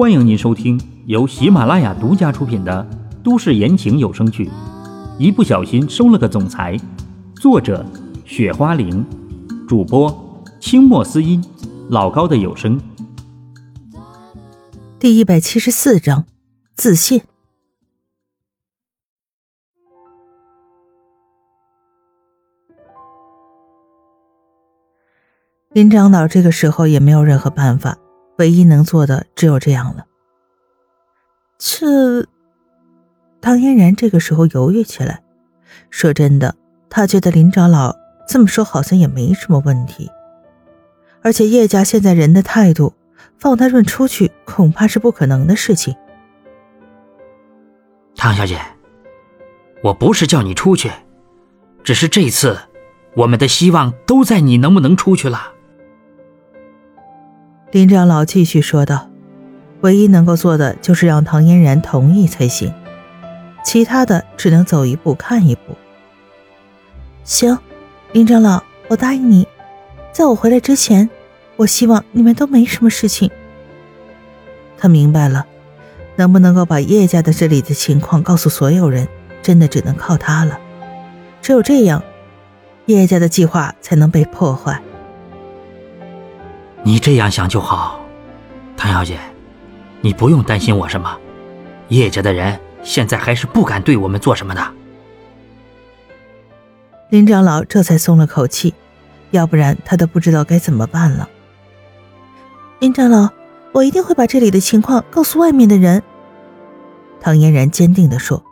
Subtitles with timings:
[0.00, 2.88] 欢迎您收听由喜马拉雅独家出品的
[3.22, 4.46] 都市言情有声剧
[5.18, 6.74] 《一不小心收了个总裁》，
[7.38, 7.84] 作者：
[8.24, 9.04] 雪花玲，
[9.68, 11.44] 主播：清墨思音，
[11.90, 12.80] 老高的有声。
[14.98, 16.24] 第一百七十四章，
[16.74, 17.20] 自信。
[25.74, 27.98] 林长老这个时候也没有任何办法，
[28.40, 30.06] 唯一能做的只有这样了。
[31.58, 32.26] 这，
[33.42, 35.22] 唐嫣然这个时候犹豫起来。
[35.90, 36.56] 说真的，
[36.88, 37.94] 他觉得林长老
[38.26, 40.10] 这么说好像也没什么问题。
[41.22, 42.94] 而且叶家现在人的态度，
[43.38, 45.94] 放他润出去恐怕是不可能的事情。
[48.16, 48.58] 唐小姐，
[49.82, 50.90] 我不是叫你出去，
[51.84, 52.58] 只是这次，
[53.16, 55.52] 我们的希望都在你能不能出去了。
[57.72, 59.08] 林长老继续说道
[59.82, 62.74] ：“唯一能够做的就是让唐嫣然同意才行，
[63.64, 65.76] 其他的只能走一步看一步。”
[67.22, 67.56] 行，
[68.10, 69.46] 林长老，我答应你，
[70.10, 71.08] 在我回来之前，
[71.54, 73.30] 我希望你们都没什么事情。
[74.76, 75.46] 他明白了，
[76.16, 79.06] 能不能够把叶家的这里的情况告诉所有人，
[79.42, 80.58] 真的只能靠他了。
[81.40, 82.02] 只有这样，
[82.86, 84.82] 叶家的计划才能被破坏。
[86.82, 88.00] 你这样想就好，
[88.76, 89.18] 唐小姐，
[90.00, 91.16] 你不用担心我什么。
[91.88, 94.72] 叶家的人现在还是不敢对我们做什么的。
[97.10, 98.74] 林长老这才松了口气，
[99.30, 101.28] 要不然他都不知道该怎么办了。
[102.78, 103.28] 林长老，
[103.72, 106.02] 我一定会把这里的情况告诉外面的人。
[107.20, 108.42] 唐嫣然坚定地说：“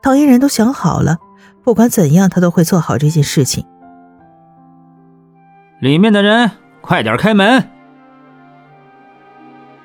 [0.00, 1.18] 唐嫣然都想好了，
[1.64, 3.66] 不管怎样，他都会做好这件事情。”
[5.80, 6.52] 里面的人。
[6.86, 7.68] 快点开门！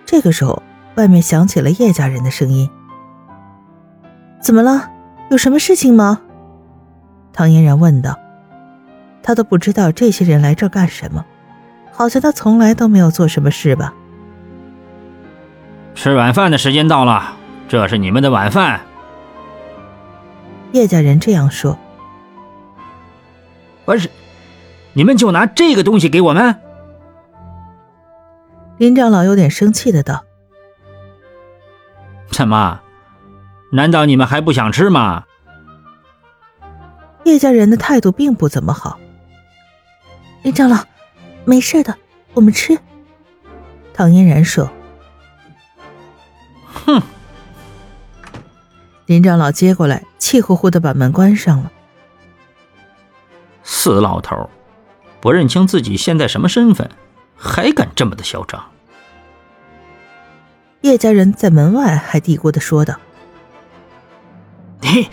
[0.05, 0.61] 这个时候，
[0.95, 2.69] 外面响起了叶家人的声音。
[4.39, 4.87] 怎么了？
[5.31, 6.21] 有什么事情吗？
[7.33, 8.15] 唐嫣然问道。
[9.23, 11.25] 他都不知道这些人来这儿干什么，
[11.91, 13.95] 好像他从来都没有做什么事吧。
[15.95, 17.33] 吃晚饭的时间到了，
[17.67, 18.81] 这是你们的晚饭。
[20.71, 21.75] 叶家人这样说。
[23.85, 24.07] 不是，
[24.93, 26.55] 你们就拿这个东西给我们？
[28.81, 30.25] 林长老有点生气的道
[32.31, 32.81] ：“怎么？
[33.71, 35.25] 难道你们还不想吃吗？”
[37.23, 38.99] 叶家人的态度并不怎么好。
[40.41, 40.83] 林长老，
[41.45, 41.95] 没事的，
[42.33, 42.75] 我们吃。”
[43.93, 44.67] 唐嫣然说。
[46.65, 47.03] “哼！”
[49.05, 51.71] 林长老接过来，气呼呼的把门关上了。
[53.61, 54.49] 死老头，
[55.19, 56.89] 不认清自己现在什么身份。
[57.43, 58.63] 还敢这么的嚣张！
[60.81, 62.99] 叶家人在门外还嘀咕的说道
[64.81, 65.09] ：“你。”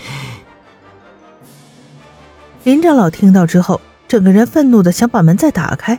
[2.64, 5.98] 林长老听到之后，整个人愤怒的想把门再打开。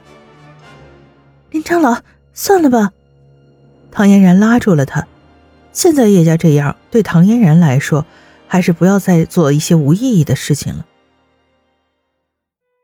[1.50, 1.98] 林长老，
[2.34, 2.92] 算了吧。
[3.92, 5.08] 唐嫣然拉住了他。
[5.72, 8.06] 现在叶家这样，对唐嫣然来说，
[8.48, 10.86] 还是不要再做一些无意义的事情了。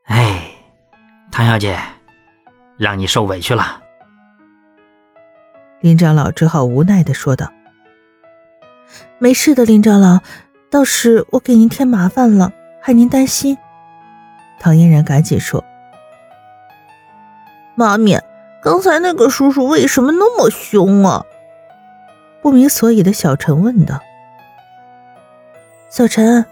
[0.04, 0.50] 哎，
[1.30, 1.78] 唐小姐。
[2.76, 3.80] 让你受委屈了，
[5.80, 7.50] 林长老只好无奈的说道
[9.18, 10.20] ：“没事的，林长老，
[10.70, 13.56] 倒是我给您添麻烦了，害您担心。”
[14.60, 15.64] 唐嫣然赶紧说
[17.74, 18.20] ：“妈咪，
[18.62, 21.24] 刚才那个叔叔为什么那么凶啊？”
[22.42, 24.02] 不明所以的小陈问道
[25.88, 26.44] ：“小陈，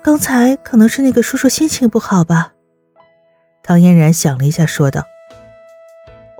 [0.00, 2.54] 刚才可能是那个叔叔心情不好吧？”
[3.62, 5.04] 唐嫣然想了一下，说道。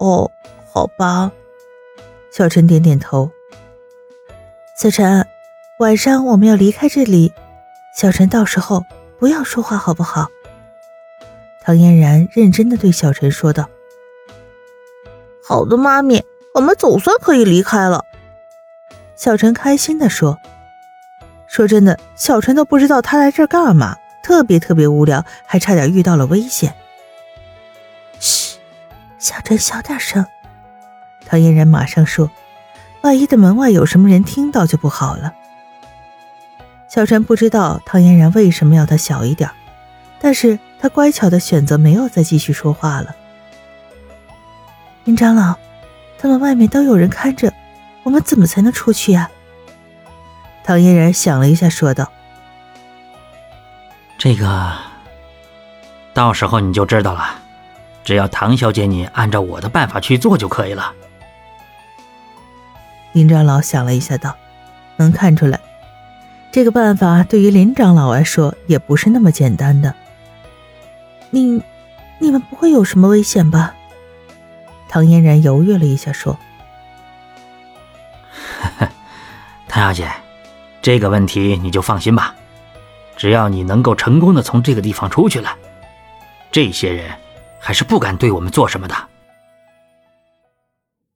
[0.00, 0.30] 哦，
[0.72, 1.30] 好吧，
[2.32, 3.30] 小陈点点头。
[4.74, 5.26] 小陈，
[5.78, 7.34] 晚上我们要离开这里，
[7.94, 8.82] 小陈到时候
[9.18, 10.28] 不要说话，好不好？
[11.62, 13.68] 唐嫣然认真的对小陈说道。
[15.44, 16.24] 好的，妈咪，
[16.54, 18.06] 我们总算可以离开了。
[19.14, 20.38] 小陈开心的说。
[21.46, 26.74] 说真的，小陈都不知道他来这儿干嘛，特别特别无聊，还差点遇到了危险。
[29.20, 30.26] 小陈，小点声。
[31.26, 32.30] 唐嫣然马上说
[33.02, 35.34] ：“万一的门外有什么人听到就不好了。”
[36.88, 39.48] 小陈不知道唐嫣然为什么要他小一点，
[40.18, 43.14] 但是他乖巧的选择没有再继续说话了。
[45.04, 45.54] 林长老，
[46.18, 47.52] 他们外面都有人看着，
[48.02, 49.30] 我们怎么才能出去呀？
[50.64, 52.10] 唐嫣然想了一下，说道
[54.16, 54.74] ：“这个，
[56.14, 57.36] 到时候你就知道了。”
[58.02, 60.92] 只要唐小姐你按照我的办法去做就可以了。
[63.12, 64.36] 林长老想了一下，道
[64.96, 65.60] ：“能看出来，
[66.52, 69.94] 这个办法对于林长老来说也不是那么简单的。
[71.30, 71.62] 你，
[72.18, 73.74] 你们不会有什么危险吧？”
[74.88, 76.38] 唐嫣然犹豫了一下，说
[79.68, 80.10] ：“唐小姐，
[80.82, 82.34] 这个问题你就放心吧。
[83.16, 85.54] 只要你能够成功的从这个地方出去了，
[86.50, 87.10] 这些人
[87.60, 88.94] 还是不敢对我们做什么的。”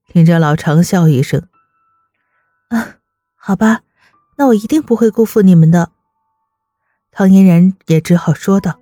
[0.06, 1.48] 听着老长笑一声
[2.70, 2.98] ：“啊，
[3.34, 3.80] 好吧，
[4.36, 5.90] 那我一定不会辜负你们的。”
[7.10, 8.78] 唐嫣然也只好说道：“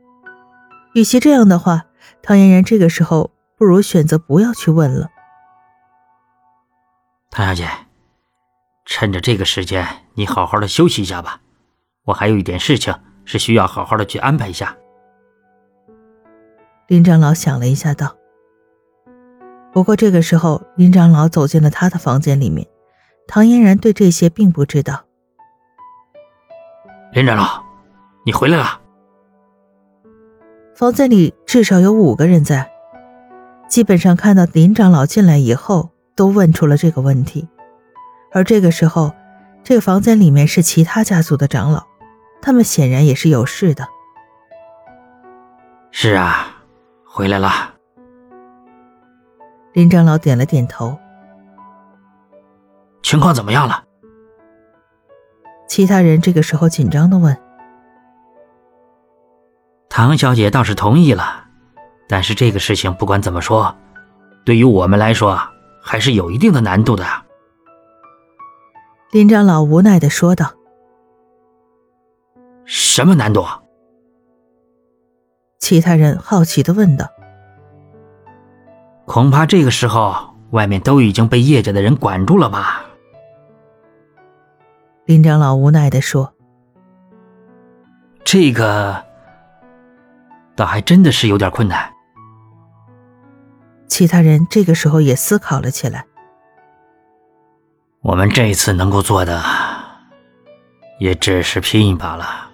[0.93, 1.85] 与其这样的话，
[2.23, 3.31] 唐嫣然这个时候。”
[3.63, 5.09] 不如选择不要去问了。
[7.31, 7.71] 唐小姐，
[8.85, 11.41] 趁着这个时间，你好好的休息一下吧。
[12.07, 12.93] 我还有一点事情
[13.25, 14.77] 是需要好好的去安排一下。
[16.89, 18.17] 林长老想了一下，道
[19.73, 22.67] ：“不过这个时候，林长老走进了他的房间里面，
[23.27, 25.05] 唐嫣然对这些并不知道。”
[27.13, 27.63] 林长老，
[28.27, 28.81] 你回来了。
[30.75, 32.71] 房间里至少有五个人在。
[33.69, 37.49] 基本上看到林长老进来以后，都问出了这个问题。
[38.33, 39.13] 而这个时候，
[39.65, 41.87] 这个房间里面是其他家族的长老，
[42.43, 43.89] 他们显然也是有事的。
[45.91, 46.52] 是啊，
[47.15, 47.75] 回来了。
[49.75, 50.99] 林长老点了点头。
[53.03, 53.85] 情况怎么样了？
[55.69, 57.37] 其他人这个时候紧张的问。
[59.91, 61.41] 唐小姐倒是同意了。
[62.09, 63.75] 但是这个事情不管怎么说，
[64.45, 65.39] 对于我们来说
[65.83, 67.05] 还是有一定的难度的。
[69.11, 70.53] 林长老无奈的说道
[72.65, 73.47] ：“什么难度？”
[75.63, 77.09] 其他人好奇的问道
[79.07, 82.85] ：“恐怕这个时候外面都已经被叶家的人管住了吧？”
[85.07, 86.35] 林长老无奈的说
[88.25, 89.05] ：“这个
[90.57, 91.89] 倒还真的是有点困难。”
[93.87, 96.05] 其他人这个时候也思考了起来。
[98.01, 99.41] 我们这一次能够做的，
[100.99, 102.51] 也只是拼一把了。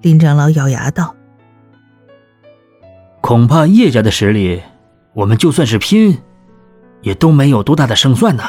[0.00, 1.14] 林长老咬牙道
[3.20, 4.62] ：“恐怕叶家的实力，
[5.14, 6.18] 我们就算是拼，
[7.02, 8.44] 也都没有多大的胜算呢。”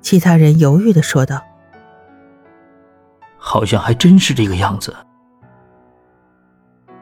[0.00, 1.42] 其他人犹豫的说道
[3.36, 4.96] ：“好像还真是这个样子。”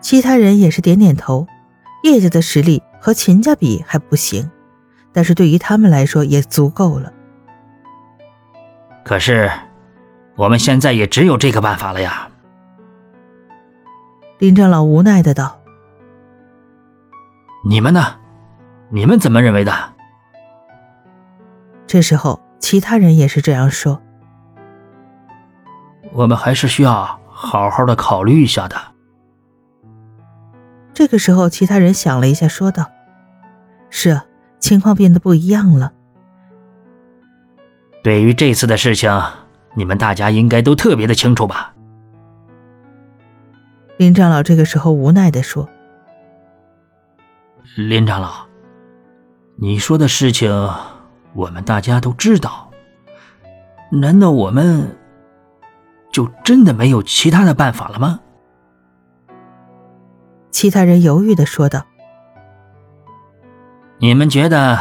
[0.00, 1.46] 其他人也是点点头。
[2.02, 4.48] 叶家的实力和秦家比还不行，
[5.12, 7.12] 但是对于他们来说也足够了。
[9.04, 9.50] 可是，
[10.36, 12.28] 我们现在也只有这个办法了呀。
[14.38, 15.58] 林长老无奈的道
[17.64, 18.16] ：“你们呢？
[18.90, 19.72] 你们怎么认为的？”
[21.88, 24.02] 这时候，其他人也是这样说
[26.12, 28.76] ：“我们还是需要好好的考虑一下的。”
[30.92, 32.90] 这个时候，其他人想了一下，说道
[33.88, 34.26] ：“是啊，
[34.58, 35.94] 情况变得不一样了。
[38.02, 39.10] 对于这次的事情，
[39.74, 41.72] 你们大家应该都特别的清楚吧？”
[43.98, 45.66] 林长老这个时候无奈的说
[47.76, 48.46] ：“林长老，
[49.56, 50.52] 你说的事情
[51.32, 52.70] 我们大家都知道，
[53.90, 54.94] 难道我们
[56.12, 58.20] 就真的没有其他的办法了吗？”
[60.50, 61.86] 其他人犹豫的说道
[63.96, 64.78] ：“你们觉得，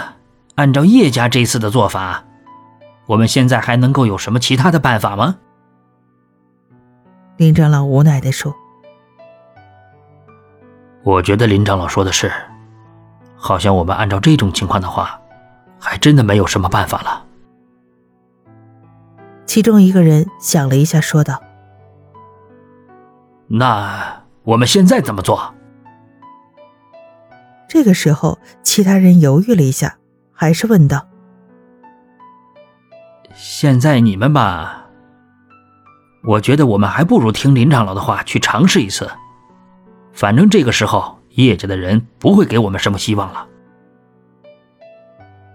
[0.56, 2.26] 按照叶家这次的做法，
[3.06, 5.38] 我们现在还能够有什么其他的办法吗？”
[7.38, 8.54] 林长老无奈的说
[11.06, 12.32] ：“我觉得林长老说的是，
[13.36, 15.22] 好像我们按照这种情况的话，
[15.80, 17.24] 还真的没有什么办法了。”
[19.46, 21.40] 其中一个人想了一下，说道
[23.48, 25.54] ：“那我们现在怎么做？”
[27.70, 29.98] 这个时候，其他人犹豫了一下，
[30.34, 31.06] 还是问道
[33.36, 34.88] ：“现在你们吧，
[36.24, 39.08] 我觉得我们还不如听林长老的话去尝试一次。
[40.16, 43.48] 反正这个时候，叶家的人不会给我们什么希望了。”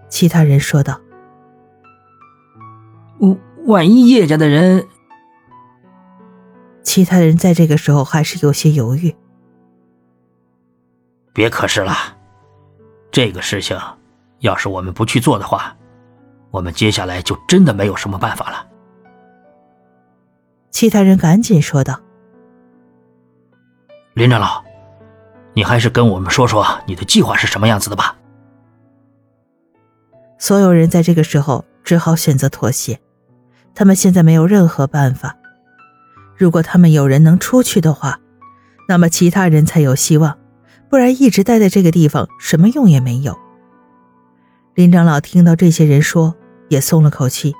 [0.07, 0.99] 其他人说道
[3.19, 4.87] ：“万万一叶家的人……”
[6.83, 9.15] 其他人在这个时候还是有些犹豫。
[11.33, 11.93] 别可是了，
[13.11, 13.79] 这个事情，
[14.39, 15.75] 要是我们不去做的话，
[16.49, 18.67] 我们接下来就真的没有什么办法了。
[20.71, 21.99] 其他人赶紧说道
[24.13, 24.61] ：“林长老，
[25.53, 28.17] 你还是跟我们说说你的计划是什么样子的吧。”
[30.37, 32.99] 所有人在这个时候只好选择妥协。
[33.73, 35.37] 他们现在没有任何办法。
[36.35, 38.19] 如果他们有人能出去的话，
[38.87, 40.37] 那么其他人才有希望，
[40.89, 43.39] 不然一直待在这个地方什么用也没有。
[44.73, 46.35] 林长老听到这些人说，
[46.67, 47.55] 也松了口气，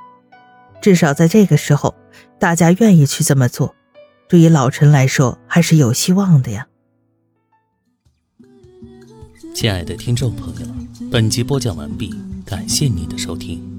[0.82, 1.94] 至少在这个时候，
[2.38, 3.74] 大家愿意去这么做，
[4.32, 6.66] 对于老陈来说还是有希望的呀。
[9.54, 10.66] 亲爱的听众朋友，
[11.10, 12.14] 本集播讲完毕，
[12.46, 13.71] 感谢您的收听。